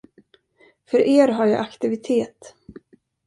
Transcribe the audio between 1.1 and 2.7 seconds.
har jag aktivitet.